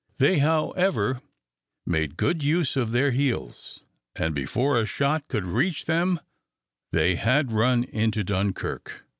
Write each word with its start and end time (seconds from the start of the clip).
They, 0.17 0.39
however, 0.39 1.21
made 1.85 2.17
good 2.17 2.41
use 2.41 2.75
of 2.75 2.91
their 2.91 3.11
heels, 3.11 3.81
and 4.15 4.33
before 4.33 4.79
a 4.81 4.87
shot 4.87 5.27
could 5.27 5.45
reach 5.45 5.85
them 5.85 6.19
they 6.91 7.17
had 7.17 7.51
run 7.51 7.83
into 7.83 8.23
Dunkirk. 8.23 9.03